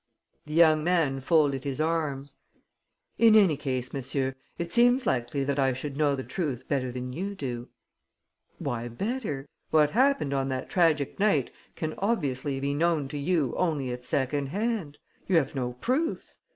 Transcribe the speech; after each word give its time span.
The 0.47 0.55
young 0.55 0.83
man 0.83 1.19
folded 1.19 1.63
his 1.63 1.79
arms: 1.79 2.35
"In 3.19 3.35
any 3.35 3.55
case, 3.55 3.93
monsieur, 3.93 4.33
it 4.57 4.73
seems 4.73 5.05
likely 5.05 5.43
that 5.43 5.59
I 5.59 5.73
should 5.73 5.95
know 5.95 6.15
the 6.15 6.23
truth 6.23 6.67
better 6.67 6.91
than 6.91 7.13
you 7.13 7.35
do." 7.35 7.69
"Why 8.57 8.87
better? 8.87 9.45
What 9.69 9.91
happened 9.91 10.33
on 10.33 10.49
that 10.49 10.71
tragic 10.71 11.19
night 11.19 11.51
can 11.75 11.93
obviously 11.99 12.59
be 12.59 12.73
known 12.73 13.09
to 13.09 13.17
you 13.19 13.53
only 13.57 13.91
at 13.91 14.03
secondhand. 14.03 14.97
You 15.27 15.35
have 15.35 15.53
no 15.53 15.73
proofs. 15.73 16.39